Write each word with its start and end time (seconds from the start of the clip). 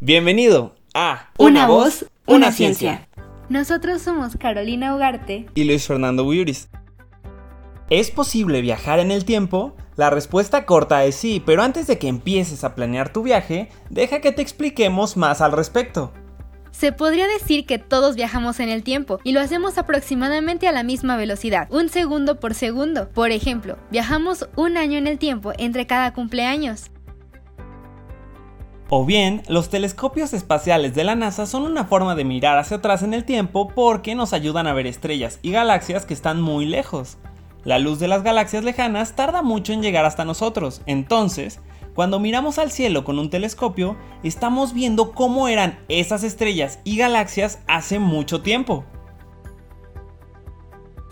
Bienvenido 0.00 0.74
a 0.94 1.30
Una 1.38 1.66
voz, 1.66 2.06
una 2.26 2.50
ciencia. 2.50 3.08
Nosotros 3.48 4.02
somos 4.02 4.36
Carolina 4.36 4.96
Ugarte 4.96 5.46
y 5.54 5.64
Luis 5.64 5.86
Fernando 5.86 6.24
Buyuris. 6.24 6.68
¿Es 7.88 8.10
posible 8.10 8.62
viajar 8.62 8.98
en 8.98 9.10
el 9.10 9.24
tiempo? 9.24 9.76
La 9.96 10.10
respuesta 10.10 10.64
corta 10.64 11.04
es 11.04 11.14
sí, 11.14 11.42
pero 11.44 11.62
antes 11.62 11.86
de 11.86 11.98
que 11.98 12.08
empieces 12.08 12.64
a 12.64 12.74
planear 12.74 13.12
tu 13.12 13.22
viaje, 13.22 13.68
deja 13.90 14.20
que 14.20 14.32
te 14.32 14.42
expliquemos 14.42 15.16
más 15.16 15.40
al 15.40 15.52
respecto. 15.52 16.12
Se 16.72 16.90
podría 16.90 17.28
decir 17.28 17.66
que 17.66 17.78
todos 17.78 18.16
viajamos 18.16 18.58
en 18.58 18.70
el 18.70 18.82
tiempo 18.82 19.20
y 19.22 19.32
lo 19.32 19.40
hacemos 19.40 19.76
aproximadamente 19.76 20.66
a 20.66 20.72
la 20.72 20.82
misma 20.82 21.16
velocidad, 21.16 21.68
un 21.70 21.90
segundo 21.90 22.40
por 22.40 22.54
segundo. 22.54 23.10
Por 23.10 23.30
ejemplo, 23.30 23.76
viajamos 23.90 24.48
un 24.56 24.78
año 24.78 24.96
en 24.96 25.06
el 25.06 25.18
tiempo 25.18 25.52
entre 25.58 25.86
cada 25.86 26.14
cumpleaños. 26.14 26.90
O 28.94 29.06
bien, 29.06 29.40
los 29.48 29.70
telescopios 29.70 30.34
espaciales 30.34 30.94
de 30.94 31.02
la 31.02 31.14
NASA 31.14 31.46
son 31.46 31.62
una 31.62 31.86
forma 31.86 32.14
de 32.14 32.26
mirar 32.26 32.58
hacia 32.58 32.76
atrás 32.76 33.02
en 33.02 33.14
el 33.14 33.24
tiempo 33.24 33.68
porque 33.68 34.14
nos 34.14 34.34
ayudan 34.34 34.66
a 34.66 34.74
ver 34.74 34.86
estrellas 34.86 35.38
y 35.40 35.50
galaxias 35.50 36.04
que 36.04 36.12
están 36.12 36.42
muy 36.42 36.66
lejos. 36.66 37.16
La 37.64 37.78
luz 37.78 38.00
de 38.00 38.08
las 38.08 38.22
galaxias 38.22 38.64
lejanas 38.64 39.16
tarda 39.16 39.40
mucho 39.40 39.72
en 39.72 39.80
llegar 39.80 40.04
hasta 40.04 40.26
nosotros, 40.26 40.82
entonces, 40.84 41.60
cuando 41.94 42.20
miramos 42.20 42.58
al 42.58 42.70
cielo 42.70 43.02
con 43.02 43.18
un 43.18 43.30
telescopio, 43.30 43.96
estamos 44.24 44.74
viendo 44.74 45.12
cómo 45.12 45.48
eran 45.48 45.78
esas 45.88 46.22
estrellas 46.22 46.78
y 46.84 46.98
galaxias 46.98 47.60
hace 47.68 47.98
mucho 47.98 48.42
tiempo. 48.42 48.84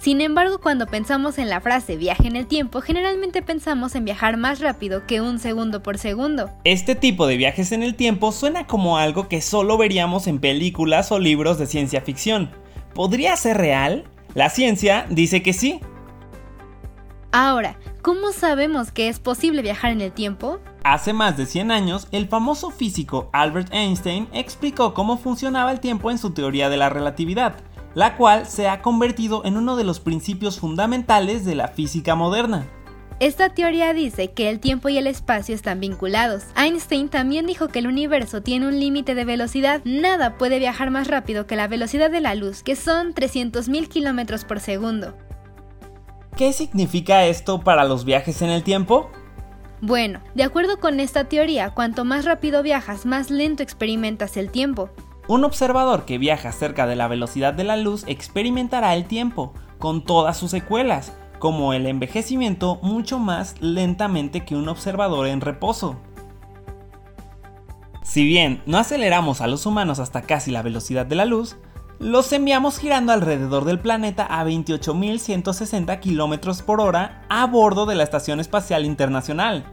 Sin 0.00 0.22
embargo, 0.22 0.60
cuando 0.62 0.86
pensamos 0.86 1.36
en 1.36 1.50
la 1.50 1.60
frase 1.60 1.98
viaje 1.98 2.26
en 2.26 2.34
el 2.34 2.46
tiempo, 2.46 2.80
generalmente 2.80 3.42
pensamos 3.42 3.94
en 3.94 4.06
viajar 4.06 4.38
más 4.38 4.58
rápido 4.58 5.06
que 5.06 5.20
un 5.20 5.38
segundo 5.38 5.82
por 5.82 5.98
segundo. 5.98 6.48
Este 6.64 6.94
tipo 6.94 7.26
de 7.26 7.36
viajes 7.36 7.70
en 7.70 7.82
el 7.82 7.94
tiempo 7.94 8.32
suena 8.32 8.66
como 8.66 8.96
algo 8.96 9.28
que 9.28 9.42
solo 9.42 9.76
veríamos 9.76 10.26
en 10.26 10.38
películas 10.38 11.12
o 11.12 11.18
libros 11.18 11.58
de 11.58 11.66
ciencia 11.66 12.00
ficción. 12.00 12.50
¿Podría 12.94 13.36
ser 13.36 13.58
real? 13.58 14.04
La 14.32 14.48
ciencia 14.48 15.04
dice 15.10 15.42
que 15.42 15.52
sí. 15.52 15.80
Ahora, 17.30 17.78
¿cómo 18.00 18.32
sabemos 18.32 18.92
que 18.92 19.08
es 19.08 19.20
posible 19.20 19.60
viajar 19.60 19.92
en 19.92 20.00
el 20.00 20.12
tiempo? 20.12 20.60
Hace 20.82 21.12
más 21.12 21.36
de 21.36 21.44
100 21.44 21.70
años, 21.70 22.08
el 22.10 22.26
famoso 22.26 22.70
físico 22.70 23.28
Albert 23.34 23.68
Einstein 23.70 24.28
explicó 24.32 24.94
cómo 24.94 25.18
funcionaba 25.18 25.70
el 25.72 25.80
tiempo 25.80 26.10
en 26.10 26.16
su 26.16 26.30
teoría 26.30 26.70
de 26.70 26.78
la 26.78 26.88
relatividad 26.88 27.56
la 27.94 28.16
cual 28.16 28.46
se 28.46 28.68
ha 28.68 28.82
convertido 28.82 29.44
en 29.44 29.56
uno 29.56 29.76
de 29.76 29.84
los 29.84 30.00
principios 30.00 30.58
fundamentales 30.58 31.44
de 31.44 31.54
la 31.54 31.68
física 31.68 32.14
moderna. 32.14 32.66
Esta 33.20 33.50
teoría 33.50 33.92
dice 33.92 34.32
que 34.32 34.48
el 34.48 34.60
tiempo 34.60 34.88
y 34.88 34.96
el 34.96 35.06
espacio 35.06 35.54
están 35.54 35.78
vinculados. 35.78 36.44
Einstein 36.56 37.10
también 37.10 37.44
dijo 37.44 37.68
que 37.68 37.80
el 37.80 37.86
universo 37.86 38.40
tiene 38.42 38.66
un 38.66 38.80
límite 38.80 39.14
de 39.14 39.26
velocidad. 39.26 39.82
Nada 39.84 40.38
puede 40.38 40.58
viajar 40.58 40.90
más 40.90 41.06
rápido 41.06 41.46
que 41.46 41.54
la 41.54 41.68
velocidad 41.68 42.10
de 42.10 42.22
la 42.22 42.34
luz, 42.34 42.62
que 42.62 42.76
son 42.76 43.14
300.000 43.14 43.88
km 43.88 44.46
por 44.46 44.60
segundo. 44.60 45.14
¿Qué 46.34 46.54
significa 46.54 47.26
esto 47.26 47.60
para 47.60 47.84
los 47.84 48.06
viajes 48.06 48.40
en 48.40 48.48
el 48.48 48.62
tiempo? 48.62 49.10
Bueno, 49.82 50.20
de 50.34 50.44
acuerdo 50.44 50.80
con 50.80 50.98
esta 50.98 51.24
teoría, 51.24 51.70
cuanto 51.70 52.06
más 52.06 52.24
rápido 52.24 52.62
viajas, 52.62 53.04
más 53.04 53.30
lento 53.30 53.62
experimentas 53.62 54.38
el 54.38 54.50
tiempo. 54.50 54.88
Un 55.28 55.44
observador 55.44 56.04
que 56.04 56.18
viaja 56.18 56.52
cerca 56.52 56.86
de 56.86 56.96
la 56.96 57.08
velocidad 57.08 57.54
de 57.54 57.64
la 57.64 57.76
luz 57.76 58.04
experimentará 58.06 58.94
el 58.94 59.04
tiempo, 59.04 59.52
con 59.78 60.04
todas 60.04 60.36
sus 60.36 60.50
secuelas, 60.50 61.12
como 61.38 61.72
el 61.72 61.86
envejecimiento 61.86 62.78
mucho 62.82 63.18
más 63.18 63.54
lentamente 63.60 64.44
que 64.44 64.56
un 64.56 64.68
observador 64.68 65.26
en 65.26 65.40
reposo. 65.40 65.96
Si 68.02 68.24
bien 68.24 68.62
no 68.66 68.78
aceleramos 68.78 69.40
a 69.40 69.46
los 69.46 69.66
humanos 69.66 69.98
hasta 70.00 70.22
casi 70.22 70.50
la 70.50 70.62
velocidad 70.62 71.06
de 71.06 71.14
la 71.14 71.24
luz, 71.24 71.56
los 72.00 72.32
enviamos 72.32 72.78
girando 72.78 73.12
alrededor 73.12 73.64
del 73.64 73.78
planeta 73.78 74.24
a 74.24 74.44
28.160 74.44 76.00
km 76.00 76.62
por 76.62 76.80
hora 76.80 77.24
a 77.28 77.46
bordo 77.46 77.86
de 77.86 77.94
la 77.94 78.02
Estación 78.02 78.40
Espacial 78.40 78.84
Internacional. 78.84 79.64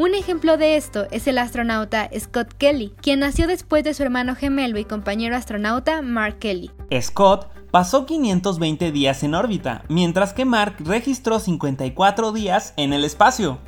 Un 0.00 0.14
ejemplo 0.14 0.56
de 0.56 0.78
esto 0.78 1.06
es 1.10 1.26
el 1.26 1.36
astronauta 1.36 2.08
Scott 2.18 2.54
Kelly, 2.56 2.94
quien 3.02 3.20
nació 3.20 3.46
después 3.46 3.84
de 3.84 3.92
su 3.92 4.02
hermano 4.02 4.34
gemelo 4.34 4.78
y 4.78 4.86
compañero 4.86 5.36
astronauta 5.36 6.00
Mark 6.00 6.38
Kelly. 6.38 6.70
Scott 7.02 7.50
pasó 7.70 8.06
520 8.06 8.92
días 8.92 9.22
en 9.24 9.34
órbita, 9.34 9.84
mientras 9.90 10.32
que 10.32 10.46
Mark 10.46 10.76
registró 10.78 11.38
54 11.38 12.32
días 12.32 12.72
en 12.78 12.94
el 12.94 13.04
espacio. 13.04 13.58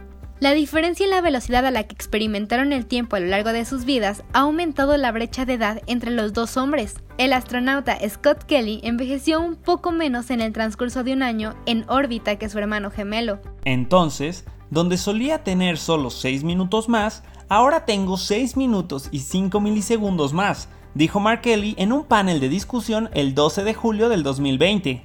La 0.40 0.52
diferencia 0.52 1.04
en 1.04 1.10
la 1.10 1.20
velocidad 1.20 1.66
a 1.66 1.70
la 1.70 1.82
que 1.82 1.94
experimentaron 1.94 2.72
el 2.72 2.86
tiempo 2.86 3.16
a 3.16 3.20
lo 3.20 3.26
largo 3.26 3.52
de 3.52 3.66
sus 3.66 3.84
vidas 3.84 4.24
ha 4.32 4.40
aumentado 4.40 4.96
la 4.96 5.12
brecha 5.12 5.44
de 5.44 5.52
edad 5.52 5.82
entre 5.86 6.12
los 6.12 6.32
dos 6.32 6.56
hombres. 6.56 6.94
El 7.18 7.34
astronauta 7.34 7.98
Scott 8.08 8.44
Kelly 8.44 8.80
envejeció 8.84 9.38
un 9.38 9.54
poco 9.54 9.92
menos 9.92 10.30
en 10.30 10.40
el 10.40 10.54
transcurso 10.54 11.04
de 11.04 11.12
un 11.12 11.22
año 11.22 11.54
en 11.66 11.84
órbita 11.90 12.36
que 12.36 12.48
su 12.48 12.58
hermano 12.58 12.90
gemelo. 12.90 13.38
Entonces, 13.66 14.46
donde 14.72 14.96
solía 14.96 15.44
tener 15.44 15.76
solo 15.76 16.08
6 16.08 16.44
minutos 16.44 16.88
más, 16.88 17.22
ahora 17.50 17.84
tengo 17.84 18.16
6 18.16 18.56
minutos 18.56 19.10
y 19.12 19.18
5 19.18 19.60
milisegundos 19.60 20.32
más, 20.32 20.70
dijo 20.94 21.20
Mark 21.20 21.42
Kelly 21.42 21.74
en 21.76 21.92
un 21.92 22.04
panel 22.04 22.40
de 22.40 22.48
discusión 22.48 23.10
el 23.12 23.34
12 23.34 23.64
de 23.64 23.74
julio 23.74 24.08
del 24.08 24.22
2020. 24.22 25.02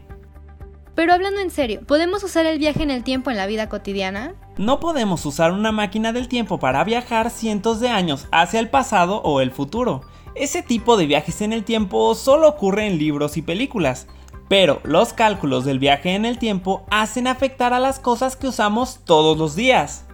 Pero 0.95 1.11
hablando 1.11 1.41
en 1.41 1.51
serio, 1.51 1.81
¿podemos 1.85 2.23
usar 2.23 2.45
el 2.45 2.59
viaje 2.59 2.81
en 2.81 2.91
el 2.91 3.03
tiempo 3.03 3.29
en 3.29 3.35
la 3.35 3.45
vida 3.45 3.67
cotidiana? 3.67 4.35
No 4.57 4.79
podemos 4.79 5.25
usar 5.25 5.51
una 5.51 5.73
máquina 5.73 6.13
del 6.13 6.29
tiempo 6.29 6.59
para 6.59 6.85
viajar 6.85 7.29
cientos 7.29 7.81
de 7.81 7.89
años 7.89 8.25
hacia 8.31 8.61
el 8.61 8.69
pasado 8.69 9.17
o 9.17 9.41
el 9.41 9.51
futuro. 9.51 9.99
Ese 10.33 10.63
tipo 10.63 10.95
de 10.95 11.07
viajes 11.07 11.41
en 11.41 11.51
el 11.51 11.65
tiempo 11.65 12.15
solo 12.15 12.47
ocurre 12.47 12.87
en 12.87 12.97
libros 12.97 13.35
y 13.35 13.41
películas, 13.41 14.07
pero 14.47 14.81
los 14.83 15.13
cálculos 15.13 15.65
del 15.65 15.79
viaje 15.79 16.15
en 16.15 16.25
el 16.25 16.37
tiempo 16.37 16.85
hacen 16.89 17.27
afectar 17.27 17.73
a 17.73 17.79
las 17.79 17.99
cosas 17.99 18.35
que 18.35 18.47
usamos 18.47 18.99
todos 19.05 19.37
los 19.37 19.55
días. 19.55 20.05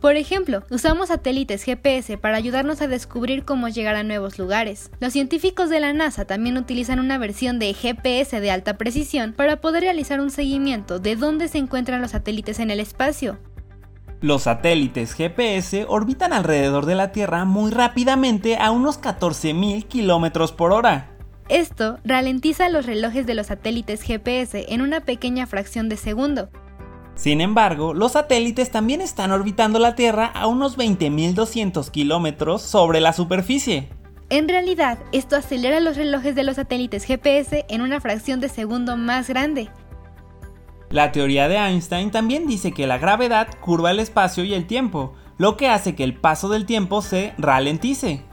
Por 0.00 0.16
ejemplo, 0.16 0.62
usamos 0.70 1.08
satélites 1.08 1.64
GPS 1.64 2.18
para 2.18 2.36
ayudarnos 2.36 2.82
a 2.82 2.86
descubrir 2.86 3.44
cómo 3.44 3.68
llegar 3.68 3.96
a 3.96 4.02
nuevos 4.02 4.38
lugares. 4.38 4.90
Los 5.00 5.14
científicos 5.14 5.70
de 5.70 5.80
la 5.80 5.92
NASA 5.92 6.26
también 6.26 6.58
utilizan 6.58 7.00
una 7.00 7.18
versión 7.18 7.58
de 7.58 7.72
GPS 7.72 8.40
de 8.40 8.50
alta 8.50 8.76
precisión 8.76 9.32
para 9.32 9.60
poder 9.60 9.82
realizar 9.82 10.20
un 10.20 10.30
seguimiento 10.30 10.98
de 10.98 11.16
dónde 11.16 11.48
se 11.48 11.58
encuentran 11.58 12.02
los 12.02 12.10
satélites 12.10 12.60
en 12.60 12.70
el 12.70 12.80
espacio. 12.80 13.38
Los 14.20 14.42
satélites 14.42 15.14
GPS 15.14 15.86
orbitan 15.88 16.32
alrededor 16.32 16.86
de 16.86 16.94
la 16.94 17.12
Tierra 17.12 17.44
muy 17.44 17.70
rápidamente 17.70 18.58
a 18.58 18.70
unos 18.70 19.00
14.000 19.00 19.86
km 19.88 20.52
por 20.52 20.72
hora. 20.72 21.15
Esto 21.48 21.98
ralentiza 22.04 22.68
los 22.68 22.86
relojes 22.86 23.24
de 23.24 23.34
los 23.34 23.46
satélites 23.46 24.02
GPS 24.02 24.66
en 24.68 24.82
una 24.82 25.00
pequeña 25.00 25.46
fracción 25.46 25.88
de 25.88 25.96
segundo. 25.96 26.48
Sin 27.14 27.40
embargo, 27.40 27.94
los 27.94 28.12
satélites 28.12 28.70
también 28.70 29.00
están 29.00 29.30
orbitando 29.30 29.78
la 29.78 29.94
Tierra 29.94 30.26
a 30.26 30.48
unos 30.48 30.76
20.200 30.76 31.90
kilómetros 31.90 32.62
sobre 32.62 33.00
la 33.00 33.12
superficie. 33.12 33.88
En 34.28 34.48
realidad, 34.48 34.98
esto 35.12 35.36
acelera 35.36 35.78
los 35.78 35.96
relojes 35.96 36.34
de 36.34 36.42
los 36.42 36.56
satélites 36.56 37.04
GPS 37.04 37.64
en 37.68 37.80
una 37.80 38.00
fracción 38.00 38.40
de 38.40 38.48
segundo 38.48 38.96
más 38.96 39.28
grande. 39.28 39.70
La 40.90 41.12
teoría 41.12 41.48
de 41.48 41.56
Einstein 41.56 42.10
también 42.10 42.46
dice 42.46 42.72
que 42.72 42.88
la 42.88 42.98
gravedad 42.98 43.48
curva 43.60 43.92
el 43.92 44.00
espacio 44.00 44.44
y 44.44 44.52
el 44.52 44.66
tiempo, 44.66 45.14
lo 45.38 45.56
que 45.56 45.68
hace 45.68 45.94
que 45.94 46.04
el 46.04 46.14
paso 46.14 46.48
del 46.48 46.66
tiempo 46.66 47.02
se 47.02 47.34
ralentice. 47.38 48.24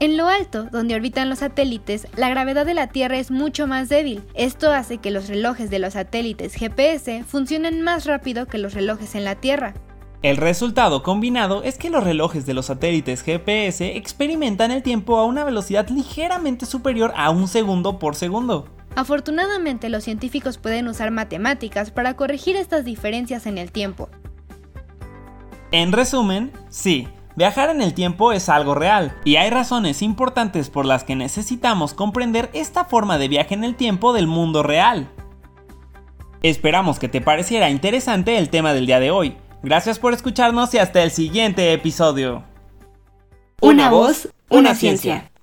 En 0.00 0.16
lo 0.16 0.28
alto, 0.28 0.68
donde 0.70 0.94
orbitan 0.94 1.28
los 1.28 1.40
satélites, 1.40 2.06
la 2.16 2.28
gravedad 2.28 2.64
de 2.64 2.74
la 2.74 2.86
Tierra 2.86 3.18
es 3.18 3.32
mucho 3.32 3.66
más 3.66 3.88
débil. 3.88 4.22
Esto 4.34 4.70
hace 4.70 4.98
que 4.98 5.10
los 5.10 5.26
relojes 5.26 5.70
de 5.70 5.80
los 5.80 5.94
satélites 5.94 6.54
GPS 6.54 7.24
funcionen 7.24 7.82
más 7.82 8.06
rápido 8.06 8.46
que 8.46 8.58
los 8.58 8.74
relojes 8.74 9.16
en 9.16 9.24
la 9.24 9.34
Tierra. 9.34 9.74
El 10.22 10.36
resultado 10.36 11.02
combinado 11.02 11.64
es 11.64 11.78
que 11.78 11.90
los 11.90 12.04
relojes 12.04 12.46
de 12.46 12.54
los 12.54 12.66
satélites 12.66 13.22
GPS 13.22 13.96
experimentan 13.96 14.70
el 14.70 14.84
tiempo 14.84 15.18
a 15.18 15.24
una 15.24 15.42
velocidad 15.42 15.88
ligeramente 15.88 16.64
superior 16.64 17.12
a 17.16 17.30
un 17.30 17.48
segundo 17.48 17.98
por 17.98 18.14
segundo. 18.14 18.68
Afortunadamente 18.94 19.88
los 19.88 20.04
científicos 20.04 20.58
pueden 20.58 20.86
usar 20.86 21.10
matemáticas 21.10 21.90
para 21.90 22.14
corregir 22.14 22.54
estas 22.54 22.84
diferencias 22.84 23.46
en 23.46 23.58
el 23.58 23.72
tiempo. 23.72 24.08
En 25.72 25.90
resumen, 25.90 26.52
sí, 26.68 27.08
Viajar 27.38 27.70
en 27.70 27.80
el 27.82 27.94
tiempo 27.94 28.32
es 28.32 28.48
algo 28.48 28.74
real, 28.74 29.16
y 29.24 29.36
hay 29.36 29.48
razones 29.48 30.02
importantes 30.02 30.70
por 30.70 30.84
las 30.84 31.04
que 31.04 31.14
necesitamos 31.14 31.94
comprender 31.94 32.50
esta 32.52 32.84
forma 32.84 33.16
de 33.16 33.28
viaje 33.28 33.54
en 33.54 33.62
el 33.62 33.76
tiempo 33.76 34.12
del 34.12 34.26
mundo 34.26 34.64
real. 34.64 35.08
Esperamos 36.42 36.98
que 36.98 37.08
te 37.08 37.20
pareciera 37.20 37.70
interesante 37.70 38.38
el 38.38 38.50
tema 38.50 38.72
del 38.72 38.86
día 38.86 38.98
de 38.98 39.12
hoy. 39.12 39.36
Gracias 39.62 40.00
por 40.00 40.14
escucharnos 40.14 40.74
y 40.74 40.78
hasta 40.78 41.00
el 41.04 41.12
siguiente 41.12 41.72
episodio. 41.72 42.42
Una 43.60 43.88
voz, 43.88 44.30
una 44.50 44.74
ciencia. 44.74 45.30